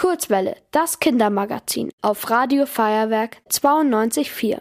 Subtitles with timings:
[0.00, 4.56] Kurzwelle, das Kindermagazin auf Radio Feuerwerk 92.4.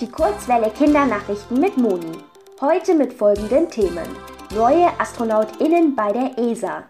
[0.00, 2.10] Die Kurzwelle Kindernachrichten mit Moni.
[2.60, 4.08] Heute mit folgenden Themen.
[4.56, 6.82] Neue AstronautInnen bei der ESA.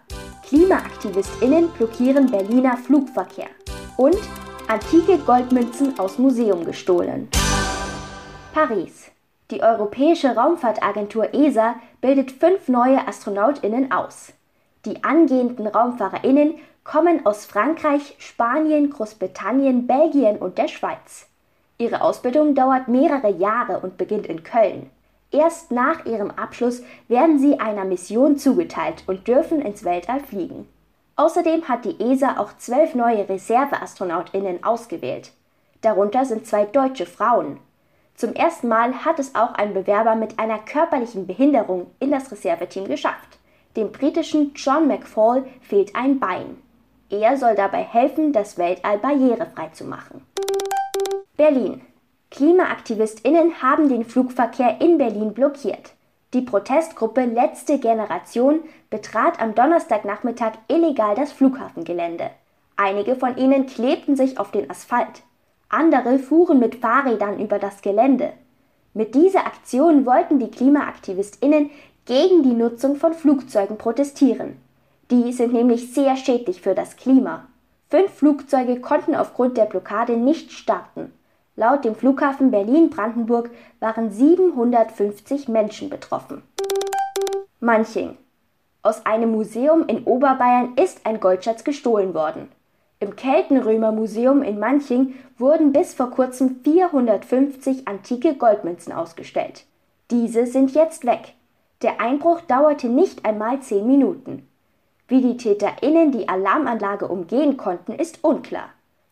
[0.49, 3.49] KlimaaktivistInnen blockieren Berliner Flugverkehr.
[3.97, 4.17] Und
[4.67, 7.29] antike Goldmünzen aus Museum gestohlen.
[8.55, 9.11] Paris.
[9.51, 14.33] Die Europäische Raumfahrtagentur ESA bildet fünf neue AstronautInnen aus.
[14.85, 21.27] Die angehenden RaumfahrerInnen kommen aus Frankreich, Spanien, Großbritannien, Belgien und der Schweiz.
[21.77, 24.89] Ihre Ausbildung dauert mehrere Jahre und beginnt in Köln.
[25.31, 30.67] Erst nach ihrem Abschluss werden sie einer Mission zugeteilt und dürfen ins Weltall fliegen.
[31.15, 35.31] Außerdem hat die ESA auch zwölf neue Reserveastronautinnen ausgewählt.
[35.81, 37.59] Darunter sind zwei deutsche Frauen.
[38.15, 42.87] Zum ersten Mal hat es auch ein Bewerber mit einer körperlichen Behinderung in das Reserveteam
[42.87, 43.39] geschafft.
[43.75, 46.57] Dem britischen John McFall fehlt ein Bein.
[47.09, 50.25] Er soll dabei helfen, das Weltall barrierefrei zu machen.
[51.37, 51.81] Berlin.
[52.31, 55.93] KlimaaktivistInnen haben den Flugverkehr in Berlin blockiert.
[56.33, 62.29] Die Protestgruppe Letzte Generation betrat am Donnerstagnachmittag illegal das Flughafengelände.
[62.77, 65.23] Einige von ihnen klebten sich auf den Asphalt.
[65.67, 68.31] Andere fuhren mit Fahrrädern über das Gelände.
[68.93, 71.69] Mit dieser Aktion wollten die KlimaaktivistInnen
[72.05, 74.57] gegen die Nutzung von Flugzeugen protestieren.
[75.09, 77.47] Die sind nämlich sehr schädlich für das Klima.
[77.89, 81.13] Fünf Flugzeuge konnten aufgrund der Blockade nicht starten.
[81.55, 86.43] Laut dem Flughafen Berlin-Brandenburg waren 750 Menschen betroffen.
[87.59, 88.17] Manching.
[88.81, 92.49] Aus einem Museum in Oberbayern ist ein Goldschatz gestohlen worden.
[93.01, 99.65] Im Keltenrömer-Museum in Manching wurden bis vor kurzem 450 antike Goldmünzen ausgestellt.
[100.11, 101.33] Diese sind jetzt weg.
[101.81, 104.47] Der Einbruch dauerte nicht einmal zehn Minuten.
[105.07, 108.69] Wie die TäterInnen die Alarmanlage umgehen konnten, ist unklar.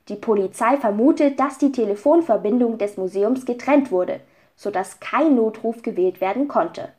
[0.07, 4.19] Die Polizei vermutet, dass die Telefonverbindung des Museums getrennt wurde,
[4.55, 6.89] sodass kein Notruf gewählt werden konnte.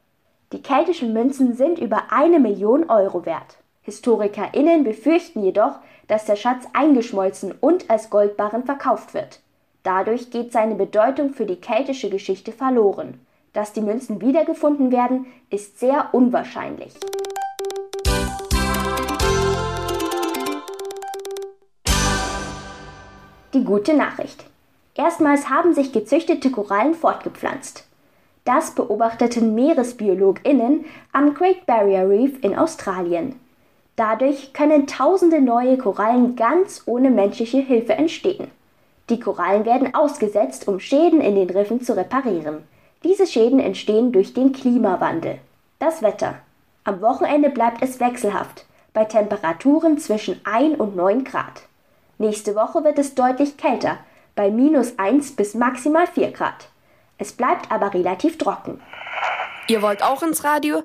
[0.53, 3.59] Die keltischen Münzen sind über eine Million Euro wert.
[3.83, 9.41] HistorikerInnen befürchten jedoch, dass der Schatz eingeschmolzen und als Goldbarren verkauft wird.
[9.83, 13.19] Dadurch geht seine Bedeutung für die keltische Geschichte verloren.
[13.53, 16.93] Dass die Münzen wiedergefunden werden, ist sehr unwahrscheinlich.
[23.55, 24.45] Die gute Nachricht.
[24.95, 27.89] Erstmals haben sich gezüchtete Korallen fortgepflanzt.
[28.45, 33.40] Das beobachteten Meeresbiologinnen am Great Barrier Reef in Australien.
[34.01, 38.51] Dadurch können tausende neue Korallen ganz ohne menschliche Hilfe entstehen.
[39.11, 42.67] Die Korallen werden ausgesetzt, um Schäden in den Riffen zu reparieren.
[43.05, 45.37] Diese Schäden entstehen durch den Klimawandel.
[45.81, 46.37] Das Wetter.
[46.85, 51.65] Am Wochenende bleibt es wechselhaft, bei Temperaturen zwischen 1 und 9 Grad.
[52.17, 53.99] Nächste Woche wird es deutlich kälter,
[54.35, 56.71] bei minus 1 bis maximal 4 Grad.
[57.19, 58.81] Es bleibt aber relativ trocken.
[59.69, 60.85] Ihr wollt auch ins Radio?